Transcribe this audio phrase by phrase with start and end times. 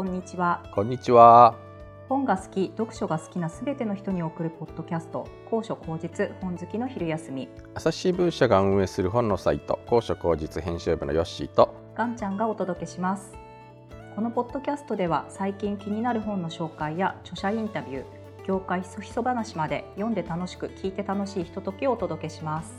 [0.00, 0.62] こんにちは。
[0.74, 1.54] こんにちは。
[2.08, 5.28] 本が好き読書が好きなすべての人に送るポッドキャスト。
[5.44, 7.50] 高所高実本好きの昼休み。
[7.74, 9.78] 朝日新聞社が運営する本のサイト。
[9.84, 13.34] 高所高実編集部のヨッシーとガンちゃんがお届けします。
[14.14, 18.04] このポッドキャストでは最近気になる本の紹介や著者インタビュー
[18.46, 22.72] 業界ひそひそ話まで読んで楽しく聞いて楽しいひとときをお届けします。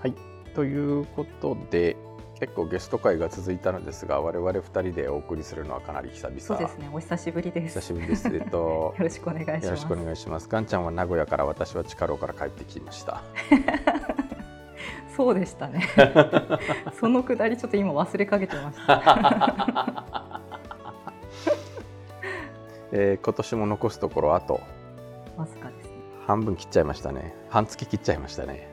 [0.00, 0.14] はい。
[0.54, 1.98] ということで
[2.38, 6.40] 結構ゲスト会が続いたのですが我々二人でお送りするのはかなり久々。
[6.40, 6.90] そうですね。
[6.92, 7.80] お久しぶりです。
[7.80, 8.28] 久しぶりです。
[8.28, 9.64] えっと よろしくお願いします。
[9.64, 10.48] よろしくお願いします。
[10.48, 13.22] ガンちゃんは名古屋から私は近郎から帰ってきました。
[15.16, 15.88] そうでしたね。
[17.00, 20.42] そのくだりちょっと今忘れかけてました
[22.92, 24.60] えー今年も残すところあと
[25.38, 25.92] わずかですね。
[26.26, 27.34] 半分切っちゃいましたね。
[27.48, 28.68] 半月切っちゃいましたね。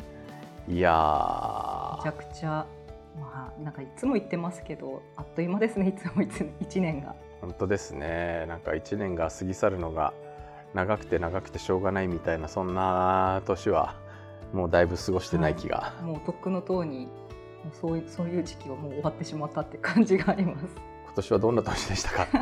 [0.68, 2.66] いやめちゃくちゃ
[3.20, 7.16] まあなんかいつも言ってますけどあっという間ですねいつもいつ一年が。
[7.42, 8.46] 本当ですね。
[8.48, 10.14] なんか1年が過ぎ去るのが
[10.74, 13.96] 長くて長くてしょうがないみたいなそんな年は
[14.54, 17.08] もうだいぶ過ごしてない気が、もうとっくのとうに
[17.82, 20.66] そういうそういう時期はもう終わってしまったって感じがあります。
[21.06, 22.28] 今年はどんな年でしたか？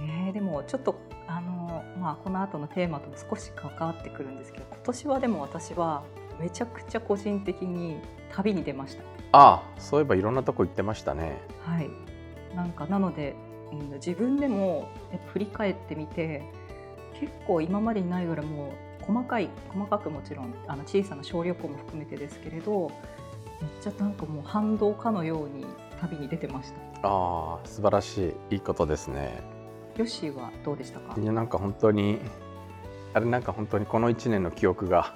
[0.00, 0.94] えー、でもちょっと
[1.26, 6.02] あのまあこの後のテーマとも少し関わってくるんですけど今年はでも私は
[6.40, 8.00] めちゃくちゃ個人的に
[8.32, 9.02] 旅に出ました。
[9.32, 11.90] ああそういえばいろんなとこ行ってましたねはい、
[12.54, 13.34] なんかなので、
[13.72, 14.88] うん、自分でも
[15.32, 16.42] 振り返ってみて
[17.20, 22.90] 結構今までにないぐらいもう細かい細かくもちろんあの小さな小旅行も含めてですけれど
[23.60, 25.66] めっちゃなんかもう反動かのように
[26.00, 27.08] 旅に出てました。
[27.08, 29.42] ああ素晴らしいいいことですね
[29.96, 31.20] ヨッシーはどうでしたか？
[31.20, 32.20] いやなんか本当に
[33.12, 35.14] あれなんか本当にこの1年の記憶が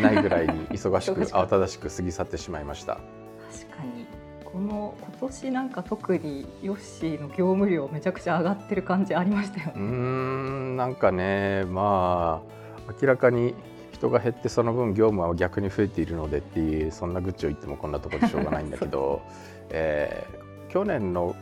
[0.00, 2.94] ないぐらいに忙しく慌ただしく過ぎ去ってしまいました。
[2.94, 4.06] 確かに。
[4.44, 9.80] この今年なんか特にヨッシーの業務量めちゃくちゃ上がってる感じありましたよね。
[9.80, 12.42] んなんかねま
[12.86, 13.54] あ明らかに
[13.92, 19.22] 人が減ってその分業務は逆に増えているのでっていうそんな愚痴を言ってもこんなところでしょうがないんだけど、
[19.70, 20.42] えー
[20.72, 21.36] 去年の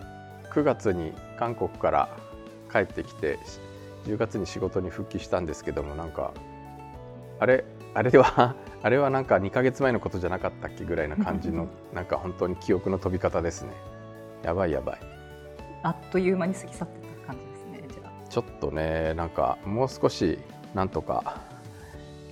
[0.52, 2.08] 9月に韓国から
[2.72, 3.38] 帰ってきて
[4.06, 6.32] 10月に仕事に復帰したんですけどもなんか
[7.38, 7.64] あれ
[7.94, 13.72] あれでは あれはなんか2ヶ月前のことじゃなかったっけぐらいな感じの なんか本当に記憶の飛び方ですね。
[14.42, 14.98] やばいやばい。
[15.82, 17.88] あっという間に過ぎ去ってた感じですね。
[17.88, 18.28] じゃあ。
[18.28, 20.38] ちょっとねなんかもう少し
[20.74, 21.40] なんとか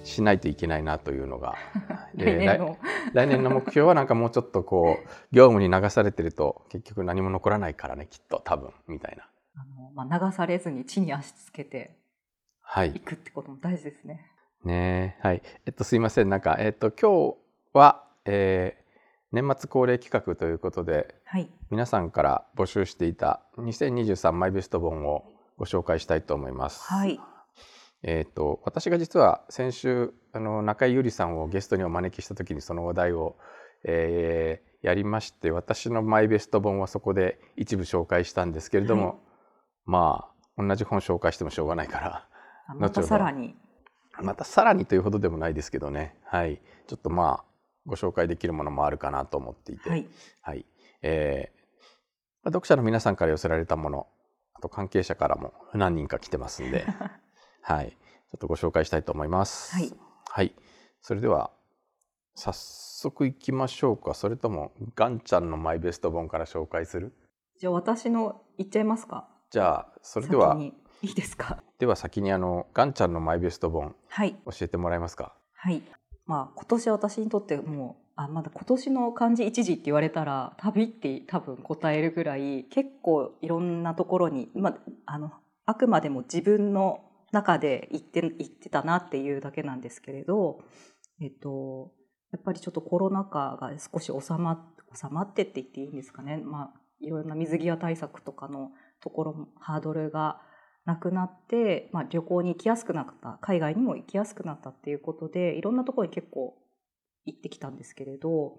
[0.04, 1.56] しないといけないなというのが
[2.14, 2.78] 来で年の。
[3.12, 9.28] 来来年の目標はなんかもうちょっとこう業務に流されてると結局何も残らないからねきっと多分みたいな。
[9.56, 11.98] あの、まあ、流されずに地に足つけて
[12.60, 12.90] はい。
[12.90, 14.30] いくってことも大事ですね。
[14.68, 15.42] ねえはい。
[15.66, 16.28] えっとすいません。
[16.28, 17.36] なんかえっと今日
[17.72, 18.88] は、えー
[19.30, 26.82] 年末恒例企画ということではい、皆さんから募集していた2023マイベスト本をご紹介したいと思います。
[26.84, 27.20] はい、
[28.02, 33.36] えー、と私が実は先週あの中井ゆりさんをゲストにお招きした時にその話題を、
[33.84, 39.16] えーやりまして私のマイベスト本はそこで一部紹介したんですけれども、はい。
[39.86, 42.28] まあ同じ本紹介してもしょうがないから
[42.68, 43.56] あまたさらに
[44.22, 46.16] またさらにというほどでもないですけどね。
[46.24, 46.60] はい。
[46.86, 47.44] ちょっとまあ
[47.86, 50.06] ご紹介できるものもあるかなと思っていて、はい、
[50.42, 50.66] はい。
[51.02, 51.58] えー
[52.44, 54.06] まあ読者の皆さんから寄せられたもの
[54.54, 56.86] あと関係者からも何人か来てますんで。
[57.62, 57.96] はい、ちょ
[58.36, 59.74] っとご紹介したいと思います。
[59.74, 59.92] はい、
[60.28, 60.54] はい、
[61.02, 61.50] それでは
[62.34, 64.14] 早速いきましょうか。
[64.14, 67.12] それともガンちゃんのマイベスト本から紹介する？
[67.58, 69.28] じゃあ私の言っちゃいますか。
[69.50, 70.56] じゃあそれでは
[71.02, 71.62] いいですか？
[71.78, 75.34] では先にあのガンちゃんのマイベスト本はい、教えてもらえますか？
[75.54, 75.82] はい。
[76.26, 85.30] まあ今年私にとってもうあまだ今年の漢字一字って言われたら旅って多分答えるぐらい結構いろんなところにまああの
[85.66, 90.64] あくまでも自分の中で行って行ってたなっていうだけなんですけれど、
[91.20, 91.92] えっと
[92.32, 96.38] やっぱりちょっとコロナ禍が少し収ま収まってって言っていいんですかね。
[96.38, 100.40] まあいろんな水際対策とかのところもハードルが
[100.88, 106.56] なくなって、まあ、旅行に行きやすくなった海外にも行きやすくなったっていうことでいろんなところに結構
[107.26, 108.58] 行ってきたんですけれど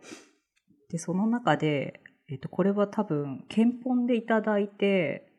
[0.92, 5.31] でその中で、えっとこれは多分憲本でいただいて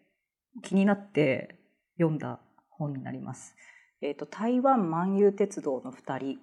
[0.64, 1.60] 気になって
[1.96, 2.40] 読んだ
[2.70, 3.54] 本になります。
[4.00, 6.38] えっと台湾万有鉄道の2人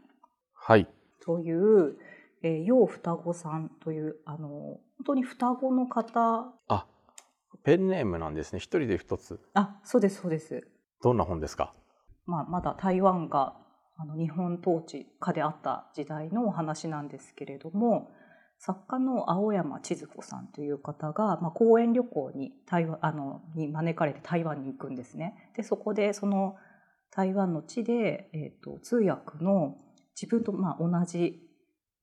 [0.54, 0.88] はい。
[1.26, 1.98] という、
[2.44, 6.86] えー、楊双子さんというあの本当に双子の方あ、
[7.64, 8.60] ペンネームなんですね。
[8.60, 9.40] 一人で一つ。
[9.54, 10.68] あそうですそうです
[11.04, 11.74] どんな本ですか？
[12.26, 13.56] まあ、まだ台湾が
[13.98, 18.12] あの日本統治下であった時代のお話なんですけれども
[18.60, 25.52] 作家の青山千鶴子さんという方が、まあ、講演旅行に台湾あのに招かれて台湾に行くんですね。
[25.56, 26.56] でそこでその
[27.12, 29.76] 台湾の地で、えーと、通訳の
[30.20, 31.40] 自分とまあ同じ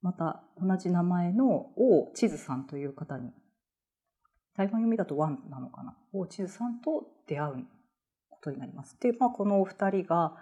[0.01, 1.47] また同じ名前の
[1.77, 3.31] 王千鶴さんという方に
[4.57, 5.97] 台湾読みだとワンなのかな？
[6.13, 7.65] 王千鶴さんと出会う
[8.31, 8.97] ことになります。
[9.01, 10.37] で、まあ、このお二人が、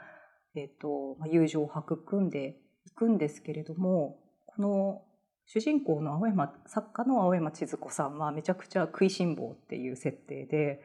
[0.55, 2.57] えーとまあ、友情を育んで
[2.87, 5.03] いくんですけれどもこの
[5.47, 10.83] 主人公の青山作家の青山千鶴子さんはめちゃくちゃ食いしん坊っていう設定で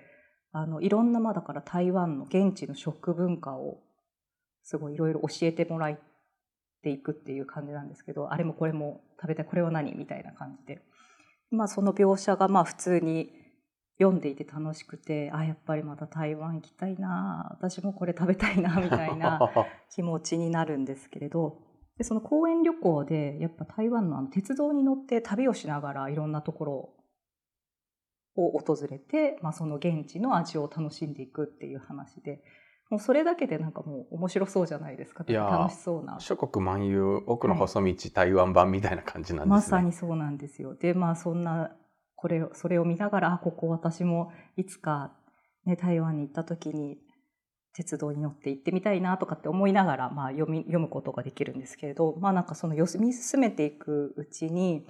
[0.51, 3.80] あのいろんなまだから台湾の現地の食文化を
[4.63, 6.00] すごいいろいろ教えてもらっ
[6.81, 9.94] ていくっていう感じなんですけどあれもこれも食べたいこれは何？
[9.95, 10.81] みたいな感じで、
[11.51, 13.31] まあ、その描写がまあ普通に
[13.99, 19.39] 読んでいて楽しくてあやっぱりまた台湾行きたいな私もこれ食べたいなみたいな
[19.89, 21.59] 気持ちになるんですけれど
[21.97, 26.94] でその講演旅行でやっぱ台湾のあの鉄道に乗って旅をしながらいろんなところ
[28.35, 32.44] を訪れて、まあ、その現地の味を楽しんでいくっていう話で
[32.89, 35.25] もうそれだけでなんかもう面白そうじゃないですか。
[35.25, 36.19] 楽しそうな。
[36.19, 39.50] 諸国漫遊奥の細道、はい、台湾版みたいな感じなんですね。
[39.50, 40.75] まさにそうなんですよ。
[40.75, 41.72] でまあそんな
[42.16, 45.13] これそれを見ながらあここ私もいつか、
[45.66, 46.98] ね、台湾に行った時に
[47.74, 54.88] 鉄道に乗って行ってみたいなとかって思いながら、まあ、読み読むことができるんですけれど、まあ、なんかその読み進めていくうちに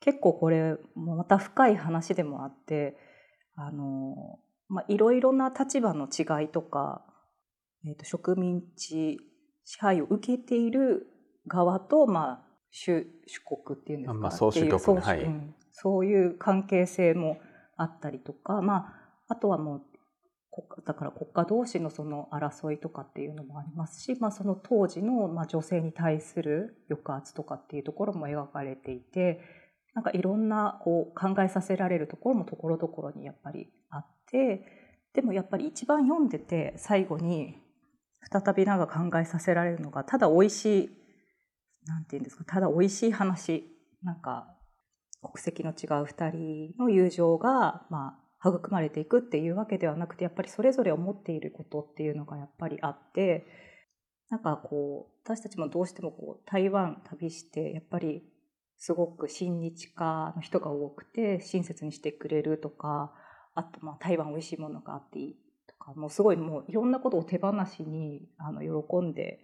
[0.00, 2.96] 結構これもまた深い話でもあって
[3.56, 4.38] あの、
[4.68, 7.04] まあ、いろいろな立場の違いとか、
[7.86, 9.18] えー、と植民地
[9.64, 11.06] 支配を受けている
[11.46, 15.26] 側と、まあ、主主国っていうんですか、まあ、そういうそう,、はい、
[15.72, 17.38] そういう関係性も
[17.76, 18.76] あったりとか、ま
[19.28, 19.82] あ、あとはもう
[20.84, 29.40] だから国家同士のその争いとかっていうのもありますし、まあ、その当時のまあ女性に対する抑圧とかっていうところも描かれていて
[29.94, 34.64] なんかいろんなこう考えさせられるところもところどころにやっぱりあって
[35.14, 37.56] でもやっぱり一番読んでて最後に
[38.30, 40.90] 再びなんか考えさせられるのがただ美味しい
[41.86, 43.64] なんて言うんですかただ美味しい話
[44.02, 44.56] なんか
[45.22, 53.46] 国籍の違う2人の友情がまあ育まれていくっていうわけではなくてやっぱりそれぞれ思っていることっていうのがやっぱりあって
[54.30, 58.22] なんかこう私たちもどうしてもこう台湾旅してやっぱり
[58.78, 63.12] すごく親日家の人が多くて親切にしてくれるとか
[63.54, 65.36] あとまあ台湾美味しいものがあっていい
[65.80, 69.40] かもうすごいもういろんなことを手放しにあの喜んで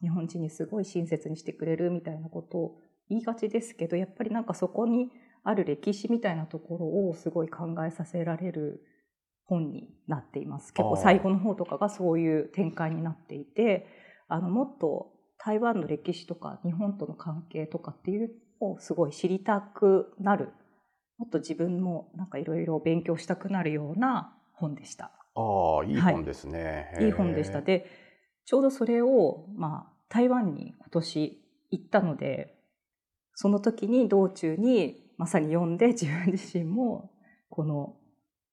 [0.00, 5.10] 日本人にすごい親切にしてくれるみたいなことを言いがちですけどやっぱりなんかそこに
[5.42, 8.82] ある歴史みたいなところをすごい考えさせられる
[9.46, 10.72] 本になっています。
[10.74, 13.86] 結構最後の方とかがそういう展開になっていて、
[14.28, 18.30] あのもっと台湾の歴史とか日本との関係とかっていう
[18.60, 20.50] のをすごい知りたくなる、
[21.16, 25.17] もっと自分もなんかいろいろ勉強したくなるような本でした。
[25.38, 27.06] ああ、いい本ですね、はい。
[27.06, 27.60] いい本でした。
[27.60, 27.86] で、
[28.44, 32.58] ちょうどそれを、まあ、台湾に今年行ったので、
[33.34, 37.12] その時に道中にまさに読んで 自分自身も
[37.50, 37.96] この、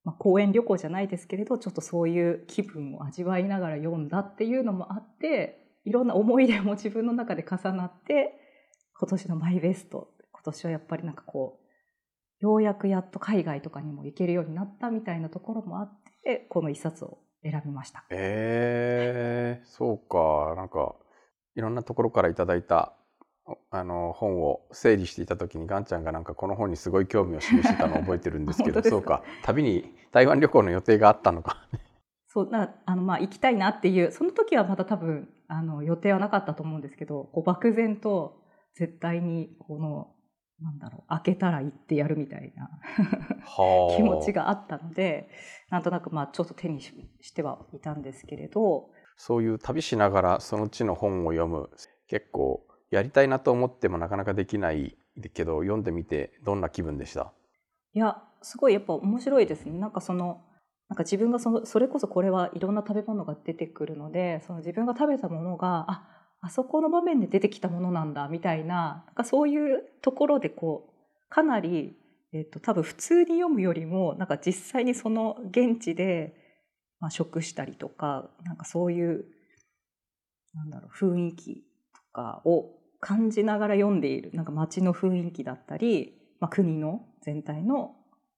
[0.03, 8.39] まあ、公園旅行じゃないですけれどちょっとそういう気分を味わいながら読んだっていうのもあっていろんな思い出も 自分の中で重なって
[8.99, 11.65] 今年のマイベスト今年はやっぱりなんかこう
[12.43, 18.03] ようやくやっと海外とかにも行けるようになったみたいなところもあってこの一冊を選びました。
[18.09, 20.55] えー、そうか。
[20.55, 20.95] なんか
[21.55, 22.93] いろんなところからいただいた
[23.69, 29.23] あの本を整理していた時にガンちゃんがなんかこの本にすごい興味を示してたのを覚えてるんですけど そうか。
[29.43, 31.67] 旅に台湾旅行の予定があったのか。
[32.27, 38.41] そうなあのまあ行きたいなっていうその時はまだ多分あの予定はなかったと思うんですけどこう漠然と
[38.73, 40.14] 絶対にこの
[40.61, 42.69] なんだろう開けたら行ってやるみたいな
[43.95, 45.29] 気持ちがあったので
[45.69, 48.89] なんとなくまあちょっと手にしてはいたんですけれど。
[49.17, 51.69] そういう旅しながらその地の本を読む
[52.07, 54.97] 結構やりたいなと思ってもなかなかできない
[55.33, 57.31] けど読んでみてどんな気分でした？
[57.93, 59.79] いやすごいやっぱ面白いですね。
[59.79, 60.41] なんかその
[60.89, 66.14] なんか自分がそのそれこそこれはいろんな食べ物が出てくるのでその自分が食べたものがあ
[66.45, 71.97] あそこの場面で出てきたものなんだみたいななんかそういうところでこうかなり、
[72.33, 76.35] えっと、多分普通に読むよりもなんか実際にその現地で、
[76.99, 79.25] まあ、食したりとかなんかそういう
[80.53, 87.95] なんだろう雰囲気とかを感じながら読んでいるなんか街の雰囲気だったり、まあ、国の全体の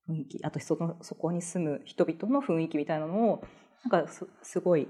[0.10, 3.44] 雰囲気あとそのそこに住む人々の雰囲気みたいなのを
[3.84, 4.10] なんか
[4.44, 4.88] すごい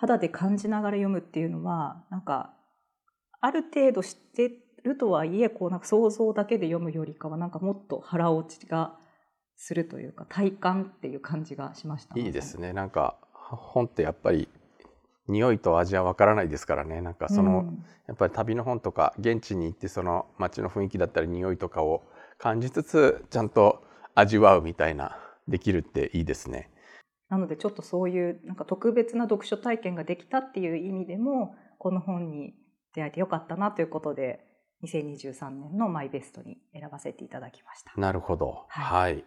[0.00, 2.54] 肌で感じながら読むっていうのはなんか
[3.42, 4.50] ある程度知って
[4.82, 8.96] るとはいえこうなんか想像だけで読むよりかはなんかもっと腹落ちが
[9.56, 12.18] するというか体感っていう感じがしました。
[12.18, 12.72] いいですね。
[12.72, 14.48] なんか本ってやっぱり
[15.28, 17.02] 匂いと味はわからないですからね。
[17.02, 22.04] なんかその、うん、やっぱり旅の本とか現地に行ってその街の雰囲気だったり匂いとかを
[22.38, 26.70] 感じつつちゃんと味わうみたいなできるっていいですね。
[27.30, 32.54] なのでちょっとそういうなんか特別な読書体験ができたっていう意味でもこの本に
[32.94, 34.44] 出会えてよかったなということで
[34.84, 37.92] 2023年のマイベストに選ばせていただきました。
[37.96, 38.64] なるほど。
[38.68, 39.12] はい。
[39.12, 39.24] はい、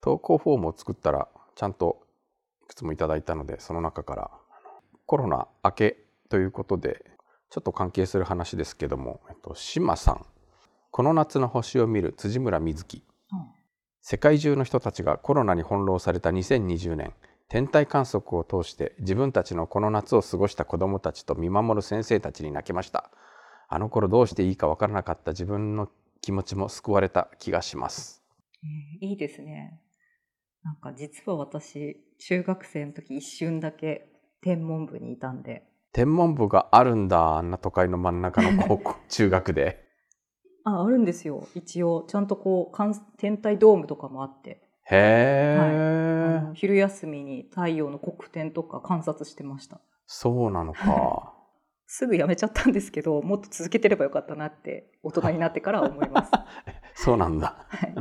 [0.00, 2.06] 投稿フォームを作ったらちゃんと
[2.64, 4.30] いくつもいただいたのでその中から
[5.04, 5.96] コロナ明け
[6.30, 7.04] ということで
[7.50, 10.24] ちょっと関係する話ですけども、えっと、島さん
[10.90, 13.02] この夏の星を見る辻村瑞希、うん、
[14.04, 17.14] 世界中の人たちがコロナに翻弄された2020年
[17.48, 23.10] 天体観測を通して自分たちのこの夏を過ごした子どもたちと見守る先生たちに泣けました。
[23.68, 25.88] あの頃どうしていいか分からなかった自分の
[26.20, 28.22] 気持ちも救われた気がします、
[29.00, 29.80] えー、いいですね。
[30.64, 34.08] なんか実は私中学生の時一瞬だけ
[34.40, 35.62] 天文部にいたんで。
[35.92, 39.91] 天文部があるんだあんな都会の真ん中の高校 中学で
[40.64, 41.48] ああるんですよ。
[41.54, 44.62] 一応ちゃんとこう天体ドームとかもあって。
[44.90, 49.80] へえ、はい、昼休みに太陽の黒点とか観察してました。
[50.06, 51.34] そうなのか。
[51.86, 56.32] すぐやめちゃったんですけどもっと続けてればよかったなって大人になってから思います。
[56.94, 57.94] そうなんだ、はい、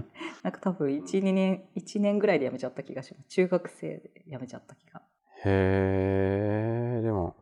[0.44, 3.28] なんか多分12年1年ぐらいでやめちゃった気がします。
[3.28, 5.02] 中学生でやめちゃった気が。
[5.44, 7.36] へえでも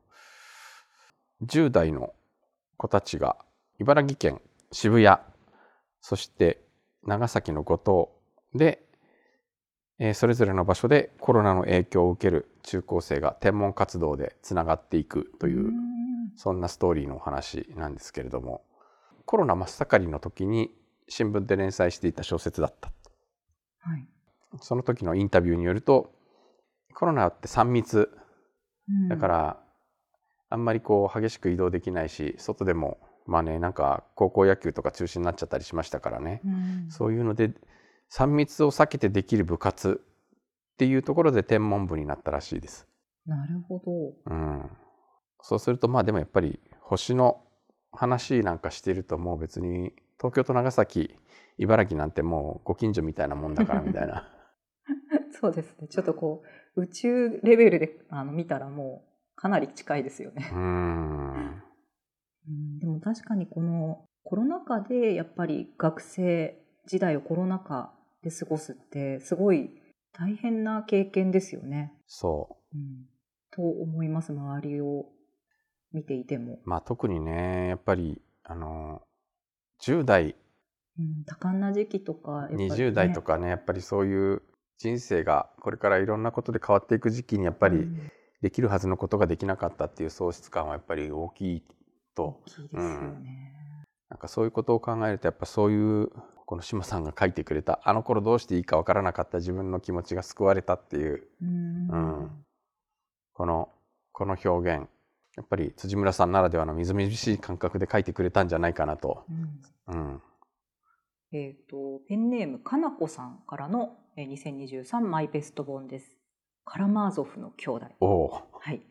[1.43, 2.13] 10代の
[2.77, 3.37] 子たちが
[3.77, 5.17] 茨城県渋谷
[6.01, 6.61] そして
[7.03, 8.11] 長崎の五島
[8.53, 8.83] で、
[9.99, 15.71] えー、それぞれの場所でコロナの影響を受ける中高生が天文活動でつながっていくという
[16.35, 18.63] そんなストーリーのお話なんですけれども
[19.25, 20.71] コロナ真っ盛りの時に
[21.07, 22.91] 新聞で連載していた小説だった、
[23.81, 24.07] はい、
[24.61, 26.11] その時のインタビューによると
[26.93, 28.09] コロナって3密、
[29.09, 29.57] だから
[30.49, 32.99] あんまりこう激しく移動できないし外でも
[33.29, 37.51] まあねなんか高校野球とか中止になっちゃったりしましたからね、うん、そういうので
[38.11, 40.01] 3密を避けてできる部活
[40.73, 42.87] っていうところで天文部になったらしいです。
[43.27, 43.91] なるほど、
[44.25, 44.69] うん、
[45.41, 47.43] そうするとまあでもやっぱり星の
[47.91, 51.15] 話なんかしてるともう別に東京と長崎
[51.59, 54.27] 茨城なんてもうご近所みたいなもんだからみたいな。
[55.39, 55.87] そうですね。
[55.87, 56.41] ちょっとこ
[56.75, 60.49] う宇宙レベルであの見たらもうかなり近いですよね。
[60.51, 61.63] うん
[62.79, 69.69] でも確かにこのコロナ禍でやっぱり学生時代をコロナ禍で過ごすってすごい
[70.13, 71.93] 大変な経験ですよね。
[72.07, 73.05] そう、うん、
[73.51, 75.05] と思います周りを
[75.93, 76.59] 見ていても。
[76.65, 79.01] まあ特にねやっぱりあの
[79.81, 80.35] 10代、
[80.97, 84.41] うん、多感な時期とか、ね、20代とかねやっぱりそういう
[84.77, 87.87] 人生がこれからいろんなことで変わっていく時期にやっぱり
[88.41, 91.63] できるはずのことができなかったっていう喪失感はやっぱり大きい
[92.19, 92.41] と。
[92.73, 93.25] うん、
[94.09, 96.11] なんかそういうことを考えるとやっぱそういう
[96.45, 102.31] この島さんが書いてくれたあの頃どうしていいかわからなかった自分の気持ちが救われたっていううん、
[103.33, 103.69] この
[104.11, 104.89] この表現
[105.37, 109.23] やっぱり辻村さんならではのみずみずしい感覚で書いてくれたんじゃないかなと。
[109.87, 110.21] うん、うん、
[111.31, 116.11] えっ、ー、とペンネームかなこさんからの2023マイベスト本です。
[116.65, 117.85] カラマーゾフの兄弟。
[118.59, 118.81] はい。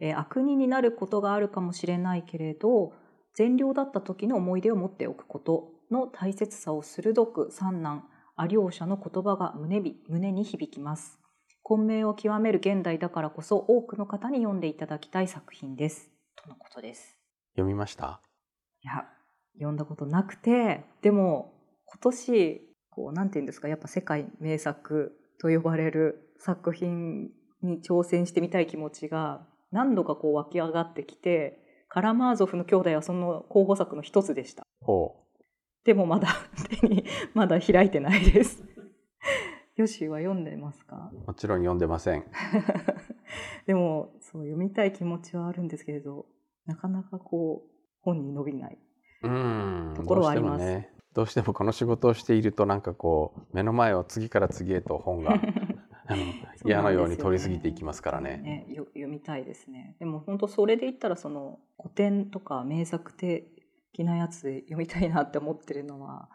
[0.00, 2.92] えー、悪人になることがあるかもしれないけれど
[3.34, 8.04] 善良だった時の思い出を持っておくことの大切さを鋭く三男
[8.36, 11.18] あ両者の言葉が胸胸に響きます。
[11.62, 16.10] 混迷を極める現代だからこそ多くの方に読んでいただきたい作品です。
[16.36, 17.18] とのことです。
[17.56, 18.22] 読みました？
[18.82, 19.06] いや、
[19.54, 21.52] 読んだことなくて、でも
[21.84, 31.58] 今年、こう、なんていうんですか、やっぱ世界名作と呼ばれる作品に挑戦してみたい気持ちが何度かこう湧き上がってきて、
[31.88, 34.64] カラマーゾフの兄弟はその候補作の一つでした。
[35.84, 36.28] でもまだ
[36.80, 38.62] 手にまだ開いてないです。
[39.76, 41.10] ヨシは読んでますか？
[41.26, 42.24] もちろん読んでません。
[43.66, 46.26] でもそう読みたい気持ちはあるんですけれど、
[46.66, 47.70] なかなかこう
[48.00, 48.78] 本に伸びない
[49.94, 50.64] ところはあります。
[50.64, 55.40] ね、どうしてもこの仕事をしているとなんかこう目の前を次から次へと本が
[56.10, 56.24] あの
[56.64, 58.38] 嫌のように通り過ぎていきますからね。
[58.38, 58.66] ね。
[58.68, 59.94] 読みたいですね。
[59.98, 63.44] でも本当それで言ったらその古典とか名作的
[64.04, 66.30] なやつで読みたいなって思ってるのは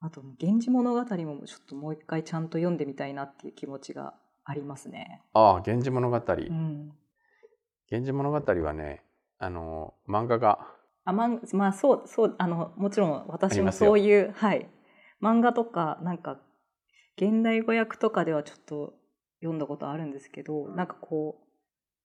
[0.00, 5.22] あと「源氏物語」もちょっともう一回ちゃんと読んでみたいなっていう気持ちがありますね。
[5.32, 6.92] ああ「源氏物語」うん、
[7.90, 9.04] 源氏物語はね
[9.38, 10.58] あの漫画が
[11.04, 14.68] あまんまあそうそうあのもちろん私もそういうはい。
[15.22, 16.38] 漫画とかなんか
[17.16, 18.94] 現代語訳とかではちょっと
[19.44, 21.44] 読んだことあるんですけどなんかこう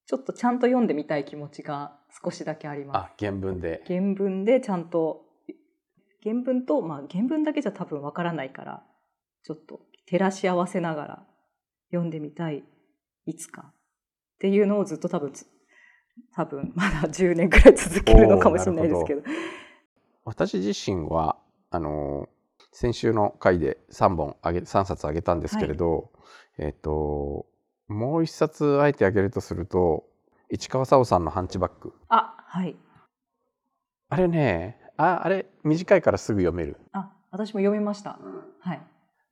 [0.05, 2.97] ちょっとちゃんと読んでみたい気持ちが少しだけあります。
[2.97, 3.83] あ原文で。
[3.85, 5.21] 原文でちゃんと
[6.23, 8.83] 原文と、まあ、原文だけじゃ多分わからないから
[9.43, 11.27] ちょっと照らし合わせながら
[11.91, 12.63] 読んでみたい。
[13.25, 13.71] いつか。
[13.71, 13.73] っ
[14.39, 15.45] ていうのをずっと多分つ
[16.33, 19.21] 多分まだ10年くらい続けるのかもしれないですけど。
[20.25, 21.37] 私自身は
[21.69, 22.27] あの
[22.71, 26.11] 先週の回で3本あげ3冊あげたんですけれど、
[26.57, 27.47] えっ、と
[27.87, 30.05] もう一冊あえてあげるとすると
[30.49, 31.93] 市川沙央さんの「ハンチバック。
[32.07, 32.75] あはい」
[34.09, 36.77] あれねああれ短いからすぐ読める。
[36.91, 38.19] あ私も読みました。
[38.59, 38.81] はい。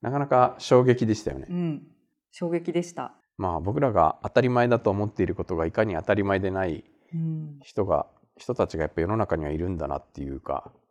[0.02, 1.88] なかなか衝撃でしたよね、うん。
[2.32, 3.16] 衝撃でした。
[3.38, 7.60] まあ僕らが当たり前だと思っていることがいかに当たり前でないうん。
[7.64, 10.72] 人が人たちがやっぱ世の中にはいるんだなっていうか。
[10.76, 10.87] い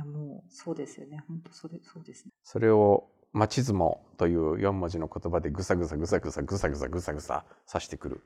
[0.00, 1.22] やもうそうですよね。
[1.28, 2.32] 本当それそうですね。
[2.42, 8.20] それを「マチズモ」という4文字の言葉でぐさぐさぐさぐさぐさぐさぐさぐさ指してくる。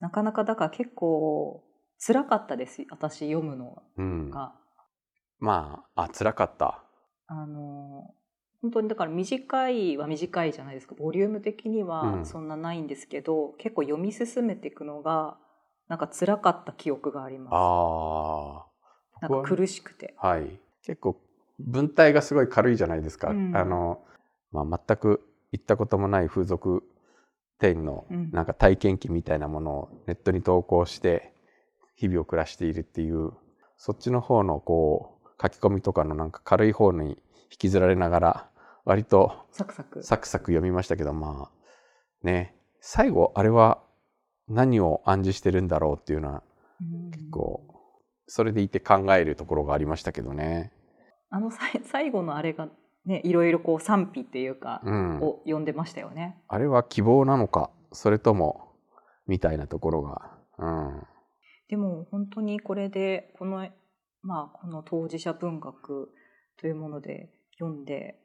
[0.00, 1.64] なかなかだから結構
[2.04, 4.54] 辛かったです私読むのうん、が。
[5.38, 6.84] まああ辛かった。
[7.26, 8.14] あの
[8.60, 10.94] 本当にだから短いは短いじゃないですか。
[10.94, 12.26] ボリューム的にうはん。
[12.26, 15.38] そんなないんですけど、結構読み進めていくのが
[15.88, 17.54] なんか辛かった記憶があります。
[17.54, 18.66] あ
[19.20, 20.14] あなんか苦しくて。
[20.18, 21.20] はい結構
[21.58, 23.30] 文体がすごい軽いじゃないですか。
[23.30, 23.56] うん。
[23.56, 24.02] あの
[24.52, 25.20] まあ、全く
[25.52, 26.84] 行ったこともない風俗
[27.58, 28.30] 店のうん。
[28.32, 31.32] なんか体験記みたいなものをネットに投稿して
[31.96, 33.32] 日々を暮らしているっていう
[33.76, 37.10] そっちの方のこう書き込みとかのなんか軽い方に
[37.50, 38.50] 引きずられながら
[38.84, 40.02] 割とサクサク。
[40.02, 43.82] サクサク読みましたけどまあね最後あれは
[44.48, 46.42] 何を暗示してるんだろうっていうのは
[46.80, 47.10] うん。
[47.10, 47.73] 結構
[48.26, 50.72] それでいて考えるところがありましたけどね。
[51.30, 52.68] あの最後のあれが
[53.04, 56.40] ねいろいろこう賛否っていうか、うん、を読んでましたよね。
[56.48, 58.72] あれは希望なのかそれとも
[59.26, 61.02] みたいなところが、うん、
[61.68, 63.68] でも本当にこれでこの,、
[64.22, 66.10] まあ、この当事者文学
[66.60, 68.20] というもので読んで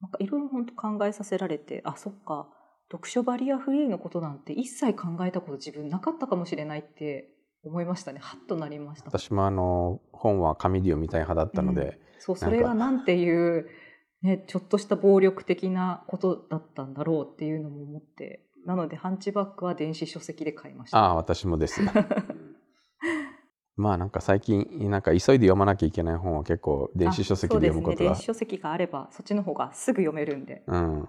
[0.00, 2.48] なんかいろいろ本当考えさせられてあそっか
[2.90, 7.30] 読書バリアフリーのことなんて一切考えたこと自分なかったかもしれないって
[7.64, 8.20] 思いましたね。
[8.20, 9.08] ハッとなりました。
[9.08, 12.56] 私もあの本は紙で読みたい派だったので、そうそなんか。
[12.56, 13.66] れがなんていう、
[14.22, 20.98] ね、ちょっとした暴力的なことだったんだろうっていうのも思ってなのでハンチバックは電子書籍で買いました。
[20.98, 21.80] ああ私もです。
[23.74, 28.08] まあなんか最近なんか急いで読まなきゃいけない本は結構電子書籍で読むことがね。
[28.10, 30.62] 電子書籍があればそっちの方がすぐ読めるんで。
[30.66, 31.08] うん。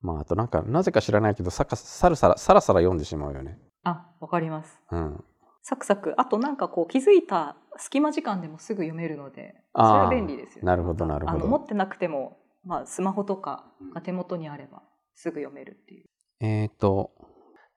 [0.00, 3.58] まああとなんかなぜか知らないけどさかさらさらさらさら読んでしまうよね。
[3.82, 4.80] あわかります。
[4.90, 5.24] うん
[5.62, 6.14] サクサク。
[6.16, 10.66] あとなんかこう気づいた隙間時間でもすぐ読めるのでそれは便利ですよね。
[10.66, 14.82] なるほどなるほあのど持ってなくても、まあ、スマホとかが手元にあれば
[15.14, 16.06] すぐ読めるっていう。
[16.40, 17.12] えーと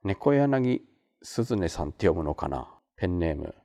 [0.03, 0.81] 猫柳
[1.21, 2.67] 鈴音さんって読むのかな？
[2.97, 3.55] ペンネーム。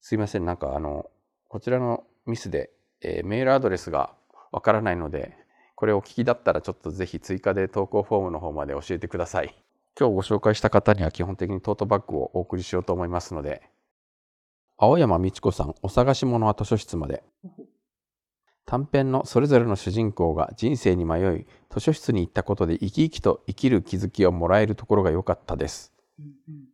[0.00, 0.44] すいません。
[0.44, 1.06] なんかあの
[1.48, 2.70] こちらのミスで、
[3.02, 4.14] えーメールアドレスが
[4.52, 5.36] わからないので
[5.74, 9.54] これをお聞きだったらちょっとぜひ追加で投稿フォームの方まで教えてください
[9.98, 13.62] 今日ご紹介した方には基本的にトートバッグをお送りしようと思いますので
[14.76, 17.22] 青山美智子さんお探し物は図書室まで。
[18.66, 25.92] 短編のそれぞれの主人公が人生に迷い図書室に行ったことで生き生きと生きる気づきをもらえるところが良かったです。
[26.18, 26.64] うんうん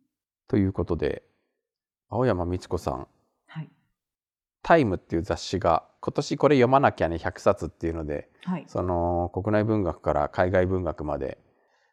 [0.47, 1.23] ということで
[2.09, 3.07] 青山美智子さん。
[3.47, 3.69] はい
[4.63, 8.63] 「タイムっていう雑誌が今年これ読まなきゃね100冊っていうのではい。
[8.67, 11.37] その国内文学から海外文学まで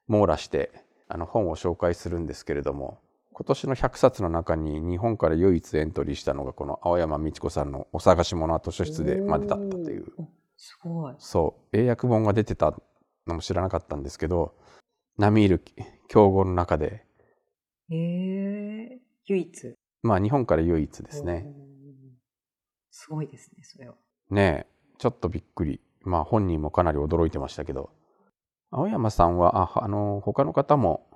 [0.07, 2.99] 網羅してあの本を紹介するんですけれども
[3.33, 10.07] 今年の100冊の中に日本から唯一エントリーしたのがこの青山美智子さんの「お探し物は図書室で」までだったという。
[10.57, 11.15] すごい。
[11.19, 11.77] そう。
[11.77, 12.77] 英訳本が出てた
[13.27, 14.57] のも知らなかったんですけど
[15.17, 15.63] 並みいる
[16.09, 17.07] 競合の中で
[17.91, 19.75] へえ唯一。
[20.03, 21.47] まあ日本から唯一ですね。
[22.91, 23.95] すごいですねそれは。
[24.31, 24.97] ねえ。
[24.99, 25.81] ちょっとびっくり。
[26.03, 27.91] まあ本人もかなり驚いてましたけど
[28.71, 31.07] 青山さんはああの他の方も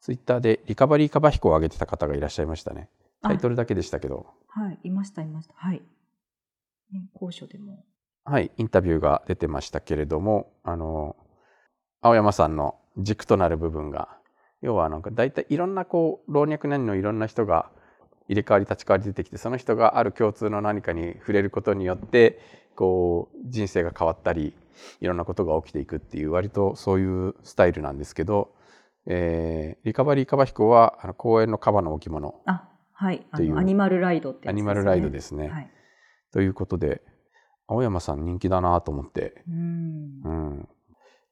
[0.00, 2.88] ツイッターでリカバリーカバヒコを上げてた方がいらっしゃいましたね。
[3.22, 4.26] タイトルだけでしたけど。
[4.48, 5.54] はいいましたいました。
[5.56, 5.82] はい、
[6.92, 7.84] ね、高所でも。
[8.24, 11.16] はいインタビューが出てましたけれどもあの
[12.00, 14.08] 青山さんの軸となる部分が
[14.62, 17.70] 要はなんか大体いろんなこう老若男女いろんな人が
[18.28, 22.38] 入れ替わり立ち替わり出てきてその人がある共通の何かに触れることによって
[22.74, 24.54] こう人生が変わったり
[25.00, 28.52] いろんなことが起きていくっていう割とそういうスタイルなんですけど、
[29.06, 34.50] えーリカバリーカバヒコはあの公園のカバの置物あはい、あっていうのアニマルライドってね。
[34.50, 35.48] アニマルライドですね。
[35.48, 35.70] はい。
[36.32, 37.02] ということで
[37.66, 40.28] 青山さん人気だなと思って、うんう。
[40.30, 40.68] ん、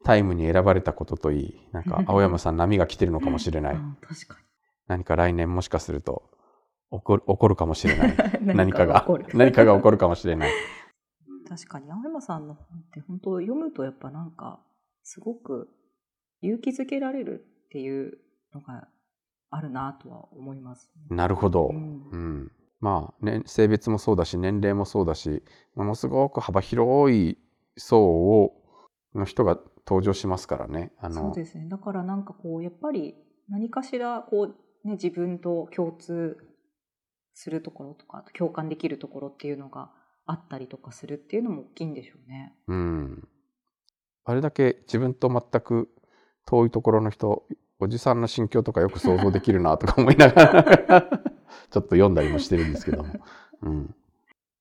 [0.05, 4.39] タイムに選ばれたことといいなんか 青山さん波が来てるのかもしれないあ確か
[4.89, 6.25] 何か来年もしかすると
[6.91, 8.17] 起こる起こるかもしれないに。
[8.55, 10.51] 何かが何かが起こるかもしれない
[11.53, 14.61] 確かに青山さんの本って本当読むとやっぱなんか
[15.03, 15.69] すごく
[16.41, 18.17] 勇気づけられるっていう
[18.55, 18.89] のが
[19.51, 22.53] あるなとは思います、なるほど、ううんん。
[22.81, 25.43] まあ、ね、性別もそうだし年齢もそうだし
[25.75, 27.37] ものすごく幅広い
[27.77, 28.55] 層を
[29.15, 30.91] の人が登場しますからね。
[30.99, 31.69] あのそうですね。
[31.69, 33.15] だからなんかこうやっぱり
[33.51, 36.39] 何かしらこう、ね、自分と共通
[37.35, 39.91] するところとか共感できるところっていうのが
[40.27, 42.55] あったりとかするっていうのも大きいんでしょうね。
[42.69, 43.29] うん、
[44.25, 45.89] あれだけ自分と全く
[46.47, 47.45] 遠いところの人
[47.79, 50.63] おじさんの心境とかよく想像できるなとか思いながら
[51.71, 53.13] ちょっと読んだりもしてるんですけども。
[53.63, 53.95] うん、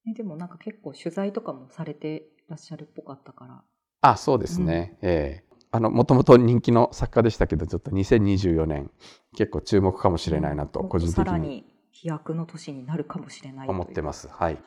[0.06, 3.64] ねでもなんか結構取材とかもされてらっしゃるっぽかったから。
[4.02, 5.52] あそうですね、ええ。
[5.72, 8.92] あのもともと人気の作家でしたけどちょっと2024年
[9.36, 14.28] 結構注目かもしれないなと個人的にさらに飛躍の年になるかもしれない思ってます。
[14.28, 14.58] はい、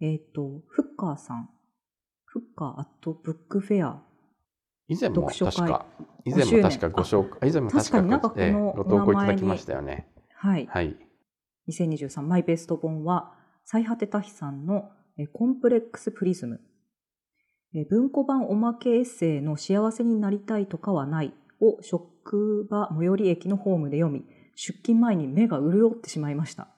[0.00, 1.50] えっ、とフッカーさん。
[2.24, 4.02] フッカーアットブックフェア。
[4.88, 5.86] 以前も確か
[6.24, 10.08] 以前も確かご紹介以前も確か確かになんかこのええご投稿いただきましたよね。
[10.34, 10.96] はい、はい。
[11.68, 16.60] 2023マイベスト本は最果て多比さんのえコンプレックスプリズム。
[17.74, 24.24] え文庫版おまけエッセイの幸せになりたいとかはないを職場最寄り駅のホームで読み
[24.56, 26.68] 出勤前に目が潤ってしまいました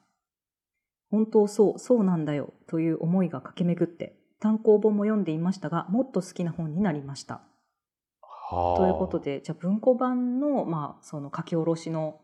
[1.14, 7.42] 本当そうそうなんだよという思いが駆け巡って単行本も読んでいましたがもっと好きな本になりました
[8.20, 12.20] はあということでじゃあ文庫版の,、まあその書き下ろしの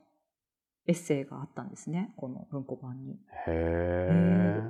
[0.89, 3.13] エッセイがあったんですねこの文庫版に。
[3.13, 3.17] へ
[3.49, 4.63] え。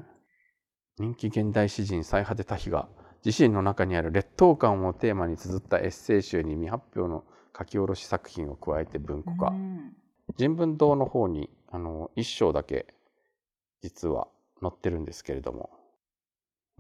[0.98, 2.90] 人気現代詩人最果て多比が
[3.24, 7.24] 自身の中にある劣等感をテーマに綴ったエッセイ集に未発表の
[7.58, 9.46] 書き下ろし作品を加えて文庫化。
[9.46, 9.94] うん
[10.36, 12.86] 人文堂の方にあの一章だけ
[13.82, 14.28] 実は
[14.60, 15.70] 載ってるんですけれども。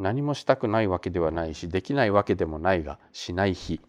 [0.00, 3.80] 何もしたくないわけではないしできないわけでもないがしない日。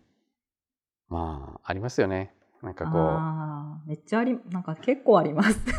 [1.07, 2.35] まあありますよね。
[2.61, 2.99] なんかこ
[3.85, 3.89] う。
[3.89, 5.59] めっちゃありなんか結構あります。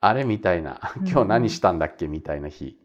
[0.00, 0.80] あれみたいな。
[0.96, 2.78] うん今日何したんだっけみたいな日、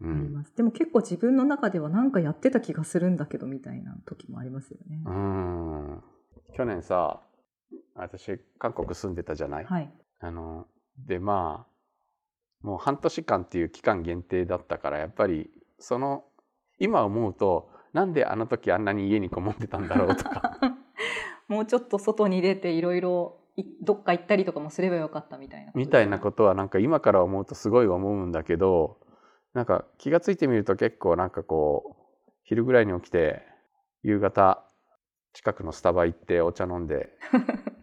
[0.00, 5.02] うん、でも結構自分の中では何かやってた気がするんだけどみたいな時もありますよね。
[5.06, 6.02] うん。
[6.54, 7.22] 去年さ
[7.94, 9.90] 私韓国住んでたじゃない、はい。
[10.20, 10.66] あの
[10.98, 16.24] でまあもう半年間っていう期間限定だったからやっぱりその
[16.78, 20.58] 今思うとなんであの時あんなに家にこもってたんだろうとか。
[21.48, 29.00] もうちょっと外に出ていろいろいどっか行ったりとかもすればよかったみたいなね、みたいなことはなんか今から思うとすごい思うんだけど
[29.52, 31.96] なんか気がついてみると結構なんかこ
[32.28, 33.42] う昼ぐらいに起きて
[34.02, 34.64] 夕方
[35.32, 37.10] 近くのスタバ行ってお茶飲んで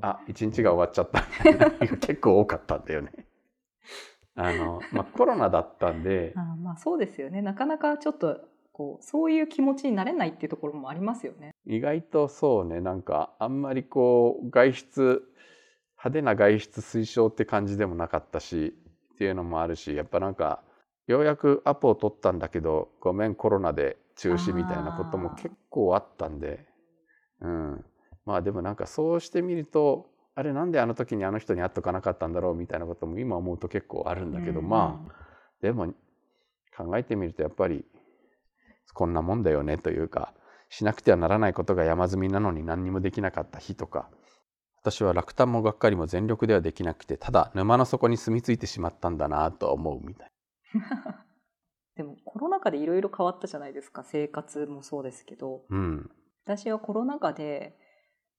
[0.00, 1.24] あ一日が終わっちゃった。
[1.44, 3.12] みたいな結構多かったんだよね。
[4.34, 7.42] あのまあ、コロナだったんで あーまあそうですよね。
[7.42, 8.40] なかなかちょっと
[8.72, 11.54] こうそういう気持ちになれないっていうところもありますよね。
[11.66, 12.80] 意外とそうね。
[12.80, 15.22] なんかあんまりこう外出
[15.98, 18.74] 派手な外出推奨って感じでもなかったし
[19.14, 20.62] っていうのもあるしやっぱなんか
[21.06, 26.66] ようやくアポを取ったんだけどごめんコロナで中止みたいなことも結構あったんで
[27.40, 27.84] うん
[28.24, 35.12] まあでもなんかそうしてみるとあれなんであの時にあの人に会っとかなかったんだろうみたいなことも今思うと結構あるんだけど、うんまあ
[35.60, 35.94] でも
[36.76, 37.84] 考えてみるとやっぱり
[38.94, 40.34] こんなもんだよねというか
[40.68, 44.08] しなくてはならないことが山積みなのに何にもできなかった日とか
[44.82, 50.32] 私は落胆もがっかりも全力ではできなくてただ沼の底に住み着いてしまったんだなとは思うみたい。
[51.94, 54.02] でもコロナ禍でいろいろ変わったじゃないですか。
[54.02, 55.66] 生活もそうですけど。
[55.68, 56.10] うん。
[56.44, 57.78] 私はコロナ禍で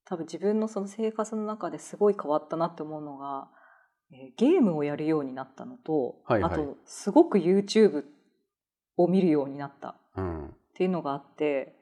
[0.05, 3.49] 多分自分のその生活の中ですごい変わったなって思うのが、
[4.11, 6.53] えーゲームをやるようになったのと、はいはい。
[6.53, 8.03] あとすごく YouTube
[8.97, 11.75] を見るようになったっうんていうのがあって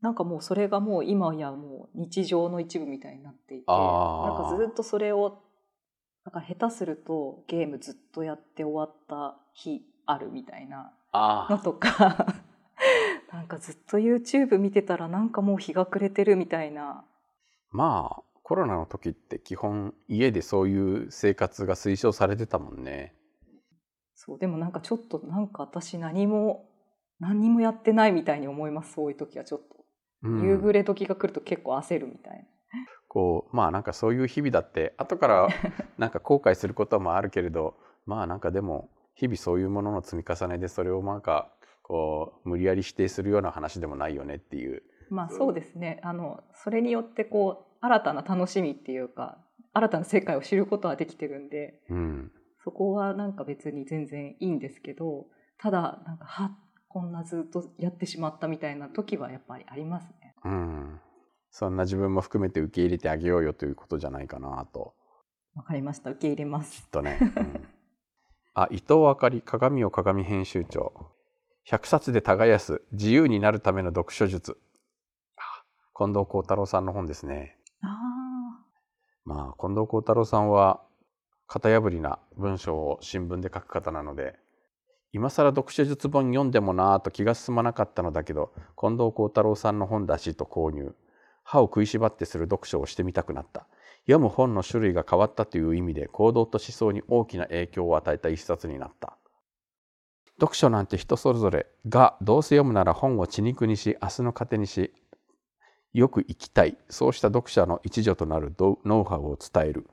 [0.00, 3.76] なんかもうそれがもう今やもう日常の一部みたいになっていてなん
[4.36, 5.42] かずっとそれを
[6.24, 12.26] なんか下手するとゲームずっとやって終わった日あるみたいなあのとか
[13.32, 17.04] なんかずっと YouTube 見てたらなんかもう日が暮れてるみたいな
[17.74, 23.14] まあコロナの時って基本家でそういう生活が推奨されてたもんね。
[24.14, 26.70] そうでもなんかちょっとなんか私何も
[27.18, 28.92] 何もやってないみたいに思います。
[28.92, 29.66] そういう時はちょっと、
[30.22, 30.42] うん。
[30.46, 32.46] 夕暮れ時が来ると結構焦るみたい
[33.08, 35.48] こうまあなんかそういう日々だって後から
[35.98, 44.82] なんか後悔することもあるけれどまあなんかでも日々そういうものの積み重ねでそれをなんかこう無理やり否定するような話でもないよねっていう。
[45.14, 49.38] まあそうですねあのそれによってこう新たな楽しみっていうか
[49.72, 55.26] 新たな世界を知ることはできてるんで、うん、そこはなんか別に全然いいんですけど
[55.58, 56.56] ただなんかは
[56.88, 60.34] こんなずっとやってしまったみたいな時はやっぱりありますね。
[60.44, 61.00] うん
[61.56, 64.92] そんな自分も含めて受け入れてあげようよということじゃないかなと。
[65.54, 66.10] わかりました。
[66.10, 66.82] 受け入れます。
[66.82, 67.16] きっとね。
[67.20, 67.68] うん、
[68.54, 71.12] あ、伊藤あかり、鏡を鏡編集長。
[71.62, 74.58] 百冊で耕す、自由になるための読書術。
[75.96, 77.56] 近藤幸太郎さんの本ですね。
[77.80, 77.86] あ
[79.24, 80.80] まあ、近藤幸太郎さんは、
[81.46, 84.34] 型破りな文章を新聞で書く方なので、
[85.12, 90.96] 今更読書術本読んでもなぁと気が進まなかったのだけど、近藤幸太郎さんの本だしと購入。
[91.44, 93.68] 歯を食いしばってする読書をしてみたくなった。
[94.06, 99.16] 読む本の種類が変わったという意味で行動と思想に大きな影響を与えた一冊になった。
[100.40, 104.92] 読書なんて人それぞれがどうせ読むなら本を血肉にし明日の糧にし
[105.94, 106.76] よく生きたい。
[106.90, 109.86] そうした読者の一助となるノウハウを伝える。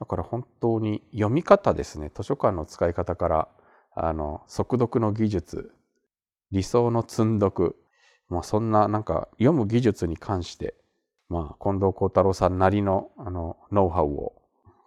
[0.00, 2.10] だから本当に読み方ですね。
[2.14, 3.48] 図書館の使い方から
[3.94, 5.72] あの速読の技術
[6.50, 7.76] 理想の積んどく
[8.28, 10.74] まあ、そんななんか読む技術に関して、
[11.28, 14.32] まあ、近藤幸太郎さんなりのあのノウハウを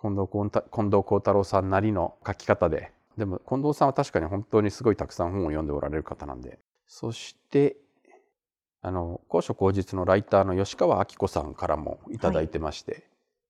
[0.02, 2.92] 近藤近藤幸太郎さんなりの書き方で。
[3.18, 6.60] でも近藤さんは確かに本当にすごいたくさん本を読んでおられる方なんで。
[6.88, 7.78] そして
[8.82, 13.04] あの高所高実のライターの吉川明子さんからも頂いてまして、はい、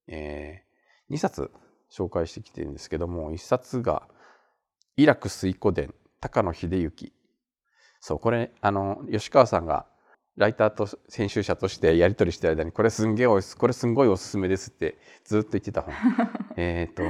[0.07, 1.51] えー、2冊
[1.91, 4.07] 紹介してきてるんですけども1冊が
[4.97, 7.13] 「イラク水湖伝高野秀幸。
[7.99, 9.85] そうこれあの吉川さんが
[10.37, 15.93] ライターと編集者としてやり取りしてる間にこれすんげえこれすんごいおすすめですってずっと言ってた本。
[16.57, 17.03] えっと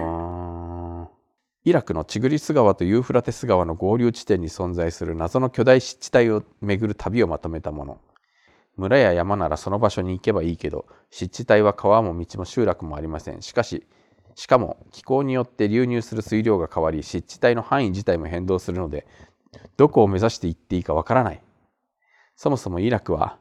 [1.68, 8.00] イラクのチグリス川とユーフラテス川の合流地点に存在する謎の巨大湿地帯を巡る旅をまとめたもの
[8.78, 13.86] 村や山ならその場所に行けばいいけど湿地帯は川も道も集落もありませんしかし
[14.36, 19.06] しかも気候によって流入する水量が変わり湿地帯の範囲自体も変動するので
[19.76, 21.42] どこを目指していっていいかわからない。
[22.36, 23.38] そもそもイラクは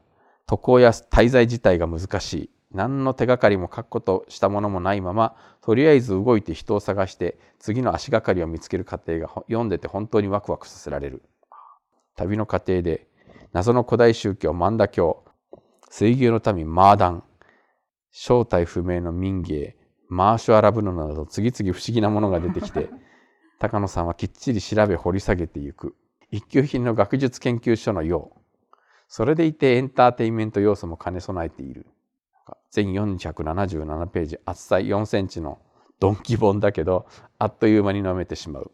[0.47, 2.51] 渡航や滞在自体が難しい。
[2.73, 11.23] 何の手がかりも確固としたものもないまま、とりあえず動いて人を探して次の足がかりを見つける過程が読んでて本当にワクワクさせられる。
[12.17, 13.07] 旅の過程で
[13.53, 15.25] 謎の古代宗教マンダ教、
[15.89, 17.23] 水牛の民マーダン、
[18.11, 19.77] 正体不明の民芸、
[20.09, 22.91] マーシュアラブノなど次々不思議なものが出てきて、
[23.59, 25.95] 高野さんはきっちり調べ掘り下げていく。
[26.31, 28.41] 一級品の学術研究所のよう。
[29.09, 31.87] それでいてエンターテインメント要素も兼ね備えている。
[32.71, 35.59] 全477ページ、厚さ4センチの
[35.99, 37.07] ドンキ本だけど、
[37.39, 38.71] あっという間に飲めてしまう。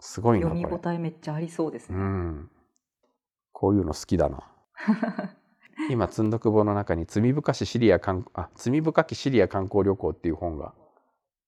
[0.00, 0.48] すごいな。
[0.48, 1.98] 読み応えめっちゃありそうですね。
[1.98, 2.50] うん。
[3.52, 4.50] こういうの好きだな。
[5.90, 10.74] 今、積んどく本の中に罪深しシリア観あ罪深きシリア観光旅行っていう本が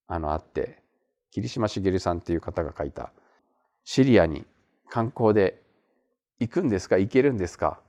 [0.07, 0.81] あのあって、
[1.31, 3.11] 桐島茂さんっていう方が書いた
[3.83, 4.45] シリアに
[4.89, 5.61] 観光で
[6.39, 7.81] 行くんですか行けるんですか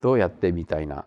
[0.00, 1.06] どうやってみたいな。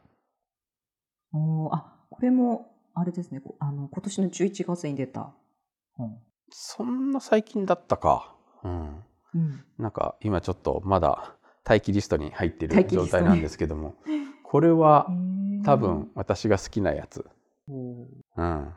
[1.36, 5.34] おあこれもあれですねあの今年の11月に出た
[5.94, 6.18] 本。
[6.50, 8.34] そんな最近だったか。
[8.64, 9.04] うん。
[9.34, 11.36] うん、なんか今ちょっとまだ
[11.68, 13.96] 待機リストに入ってる状態なんですけども、
[14.44, 15.08] これは
[15.66, 17.26] 多分私が好きなやつ。
[17.68, 18.74] うん。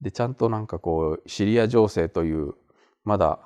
[0.00, 2.54] でちゃんとなんかこうシリア情勢という
[3.04, 3.38] まだ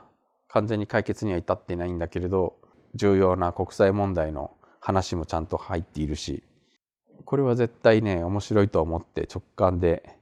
[0.48, 2.56] 完全に解決には至っていないんだけれど
[2.94, 6.44] 重要な国際問題の話もちゃんと入っているし
[7.24, 10.18] これは絶対ね面白いと思って直感で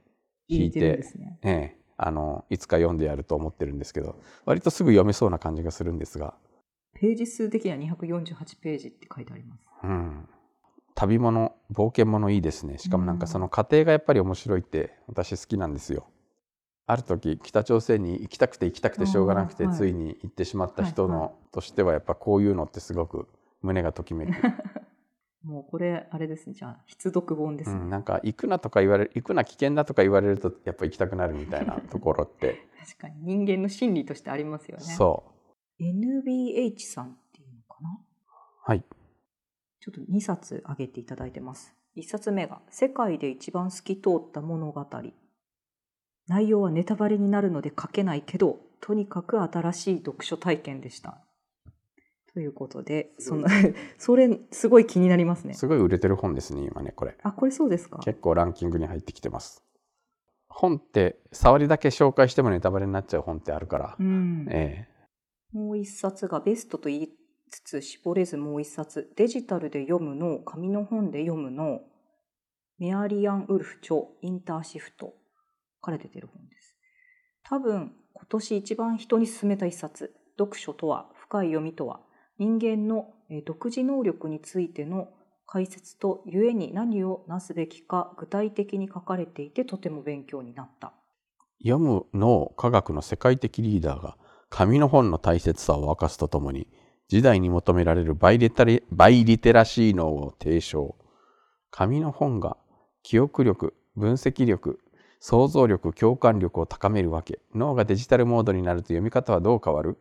[0.47, 1.01] 引いて
[1.43, 6.33] い、ね、あのいつか読んでやると思ってるんですけど割とすぐ読めそうな感じがするんですが。
[6.93, 9.67] ページ数的には248ページって書いてあります。
[9.83, 10.27] うん。
[10.95, 12.77] 旅物冒険物いいですね。
[12.77, 16.05] しかもなんかその過程がやっぱり面白いって私好きなんですよ。
[16.85, 23.27] ある時北朝鮮に行きたくて行きたくてしょうがなくて、ついに行ってしまった人の、としてはやっぱこういうのってすごく
[23.61, 24.33] 胸がときめく。
[25.43, 32.67] もうこれあれですねじゃあ必読本です、ね、うん、なんか行くなとか言われる行くな危険だとか言われるとやっぱ行きたくなるみたいな ところって。
[32.79, 34.83] 確かに人間の心理としてありますよね。
[34.83, 35.23] そ
[35.79, 35.83] う。
[35.83, 37.99] NBH さんっていうのかな？
[38.65, 38.83] はい。
[39.79, 41.73] ちょっと2冊挙げていただいてます。
[41.95, 44.85] 1冊目が「世界で一番透き通った物語」
[46.27, 51.21] 内容はネタバレになるので書けないけど、とにかく新しい読書体験でした。
[52.33, 53.47] ということでその
[53.97, 55.53] それすごい気になりますね。
[55.53, 57.15] すごい売れてる本ですね今ねこれ。
[57.21, 57.99] あこれそうですか？
[57.99, 59.63] 結構ランキングに入ってきてます。
[60.49, 64.47] 本って触りだけ紹介してもネタバレになっちゃう本ってあるから、うん。
[64.51, 64.87] え。
[65.51, 67.17] もう一冊がベストと言い
[67.49, 69.11] つつ絞れずもう一冊。
[69.15, 71.81] デジタルで読むの紙の本で読むの
[72.79, 75.13] メアリアン・ウルフ著インターシフト
[75.81, 76.75] から出てる本です。
[77.43, 80.15] 多分今年一番人に勧めた一冊。
[80.37, 82.01] 読書とは深い読みとは
[82.39, 83.13] 人間の
[83.45, 85.09] 独自能力についての
[85.45, 90.93] 解説と故に何をなすべきか具体的に書かれていてとても勉強になった。
[91.59, 94.17] 読む脳科学の世界的リーダーが
[94.49, 96.67] 紙の本の大切さを明かすとともに
[97.07, 100.95] 時代に求められるバイリタリバイリテラシー脳を提唱。
[101.69, 102.57] 紙の本が
[103.03, 104.79] 記憶力分析力
[105.19, 107.39] 想像力共感力を高めるわけ。
[107.53, 109.97] 脳がデジタルモードになると読み方はどう変わる？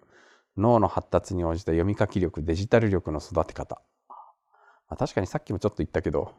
[0.57, 4.17] 脳の発達に応じた読み書き力デジタル力の育て方、ま
[4.91, 6.33] あ、確かにさっきもちょっと言ったけど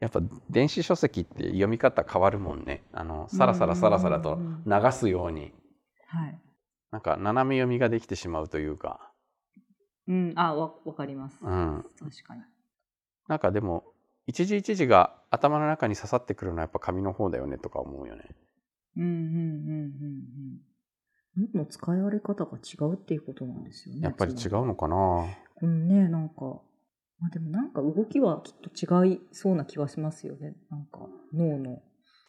[0.00, 2.82] やっぱ電子書籍って読み方変わるもんね。
[2.92, 5.52] あのさらさらさらさらと流すように。
[6.08, 6.40] はい。
[6.90, 9.12] なんか斜め読みができてしまうというか、
[10.08, 10.32] うん。
[10.36, 11.38] あわわかります。
[11.42, 12.40] うん、確かに。
[13.28, 13.84] なんかでも
[14.26, 18.24] 一時一時が頭の中に刺さってくるのはやっぱ紙の方だよねとか思うよね。
[18.96, 19.38] うんうんうんうんう
[20.56, 20.60] ん。
[21.36, 24.00] 脳の使いわれ方が違うっていうことなんですよね。
[24.02, 25.26] やっぱり違うのかな？
[25.62, 26.60] りうんね、なんか。
[27.18, 30.54] まあでもなんか動きはきっと違いそうな気はしますよね。
[30.70, 31.00] なんか
[31.34, 31.82] 脳の。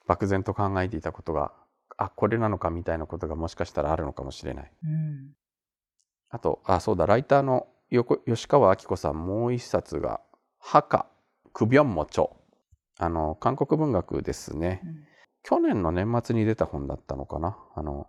[0.08, 1.54] 漠然と考えていたことが
[1.98, 4.72] あこれなのかみたいなことがもしかしたらあるのかもしれない。
[4.84, 5.34] うん。
[6.30, 10.22] あとあそうだライターの横吉川明子さんもう一冊が
[10.60, 11.08] 「ハカ
[11.54, 12.30] クビョンモチョ」
[13.00, 14.82] あの韓国文学ですね。
[14.84, 15.06] うん
[15.44, 17.58] 去年の年末に出た本だったのかな？
[17.74, 18.06] あの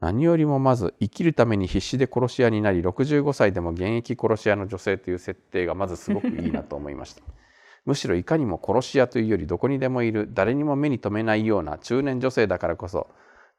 [0.00, 7.22] 何よりもまず生きるために必死で殺し屋になり65歳でも現役殺し屋の女性という設定がまずすごくいいなと思いました
[7.84, 13.08] むしろいかにも殺し屋というよりどこにでもいる誰にも目に留めないような中年女性だからこそ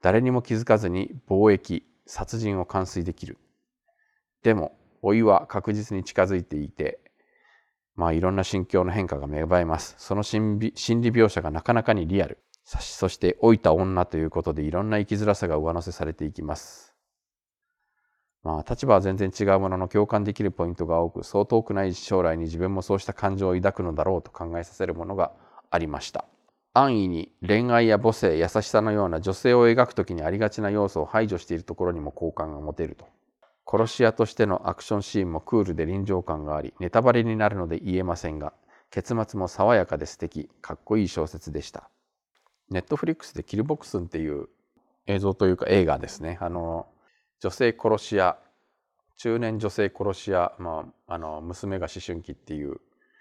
[0.01, 3.37] 誰にも気づかずに貿易殺人を完遂できる
[4.43, 6.99] でも老いは確実に近づいていて
[7.95, 9.95] まあいろんな心境の変化が芽生えます。
[9.97, 12.39] その心理心理描写がなかなかにリアル。
[12.63, 16.95] そしそして老いた女ということでいろんな生きづらさが上乗せされていきます。
[18.43, 25.31] まあ立場は全然違うものの共感できるポイントが多く、そう遠くない将来に自分もそうした感情を抱くのだろうと考えさせるものが
[25.69, 26.25] ありました。
[26.73, 33.05] 安易に恋愛や母性、優しさのような女性を描くときにありがちな要素を排除しているところにも好感が持てると。
[33.71, 38.53] 殺し屋としてのアクションシーンもクールで臨場感がありネタバレになるので言えませんが
[38.89, 41.89] 結末も爽やかで素敵かっこいい小説でした
[42.71, 44.47] ネットフリックスで「キルボクスン」っていう
[45.05, 46.87] 映像というか映画ですねあの
[47.39, 48.39] 女性殺し屋
[49.17, 52.77] 中年女性殺し屋、まあ、あの娘が思春期っていう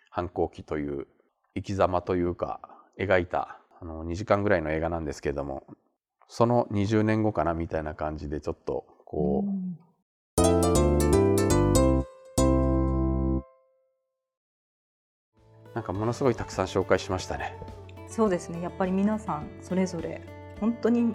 [0.08, 1.06] 反抗期という
[1.54, 2.60] 生き様というか
[2.98, 5.66] 描いたあの2時間ぐらいの映画なんですけれども
[6.28, 9.78] その20年後かなみたいな感じでちょっとこう、うん
[15.74, 17.79] なんかものすごいたくさん紹介しましたね。
[18.10, 18.60] そうですね。
[18.60, 20.20] やっぱり皆さんそれぞれ
[20.60, 21.14] 本当に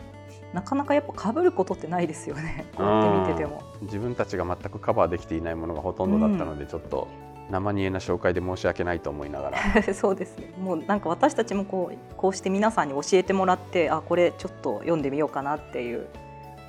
[0.54, 2.66] なかなかやっぱ被ることってないですよね。
[2.76, 3.62] こうやって見てても。
[3.82, 7.08] 自分たちが全くカバーできていないものがほとんどだったので、ちょっと
[7.52, 10.52] 生煮えな紹介で申し訳ないと思いながら そうですね。
[10.58, 16.08] もうなんか私たちもこうこうして皆さんに教えてもらって、あこれちょっと読んでみようかなっていう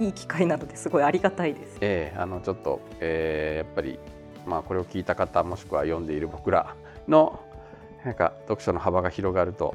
[0.01, 1.79] いい機会なのですごいありがたいです。
[1.81, 3.99] ええあのちょっと、えーやっぱり、
[4.47, 6.75] まあ、これを聞いた方もしくは読んでいる僕ら
[7.09, 7.41] の
[8.05, 9.75] なんか読書の幅が広がると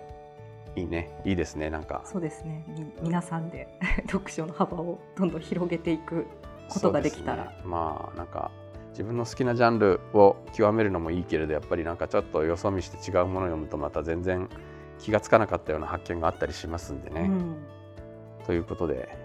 [0.76, 1.10] いいね。
[1.26, 2.02] いいですねなんか。
[2.06, 2.66] そうですね。
[2.68, 3.68] み皆さんで
[4.10, 6.26] 読書の幅をどんどん広げていく
[6.70, 7.46] ことができたら。
[7.46, 7.58] ね。
[7.66, 8.52] まあなんか
[8.92, 14.50] 自分の好きなジャンルを極めるのもいいけれどやっぱりなんかちょっとよそ見して違うものを読むとまた全然
[15.00, 17.22] 気がつかなかったような発見があったりしますんでね。
[17.22, 17.56] うん、
[18.46, 19.18] ということで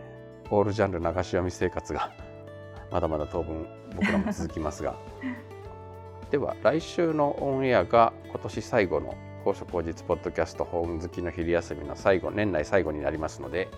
[0.51, 2.13] オールジャンル流し読み生活が
[2.91, 4.95] まだまだ当分僕らも続きますが。
[6.31, 9.15] では来週のオンエアが今年最後の
[9.47, 13.69] 高所高実ポッドキャスト本好きの昼休みの最後年内最後になりますので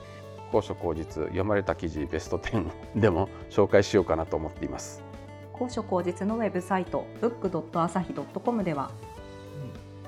[0.51, 5.03] 高所高実読まれた記事ベスト10でも紹介しようかなと思っています。
[5.53, 8.91] 高所高実のウェブサイト book.asahi.com では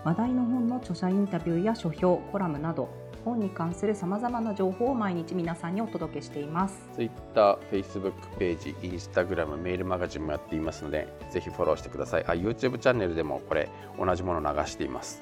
[0.03, 2.89] 話題の本の著者インタビューや書評コラムなど
[3.27, 12.25] 本に関するさまざまな情報を毎日皆さんにお届けしています Twitter、Facebook ページ、Instagram、メールマガジンもやっていますのでぜひフォローしてください。
[12.27, 15.21] あ YouTube チャンネルでもこれ同じもの流しています。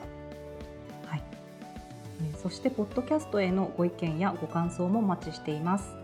[2.42, 5.96] そしてポッドキャストへのご意見やご感想もお待ちしています。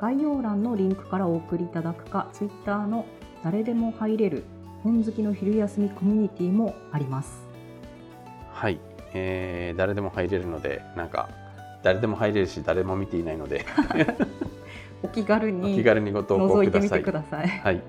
[0.00, 3.06] 概要欄のリンクからお送りいただくか Twitter の
[3.44, 4.44] 誰でも入れる
[4.82, 7.42] 本好きの昼休みコミュニティもあります。
[8.52, 8.80] はい、
[9.12, 11.28] えー誰でも入れるのでなんか
[11.82, 13.66] 誰でも入れるし誰も見ていないので。
[15.02, 16.80] お気軽おに気軽にご投稿くだ
[17.22, 17.48] さい。
[17.48, 17.82] はい、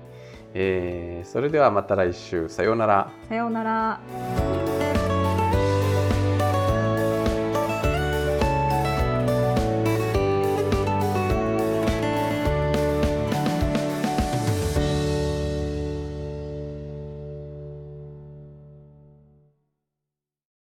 [0.52, 2.50] えーそれではまた来週。
[2.50, 3.10] さようなら。
[3.28, 4.97] さようなら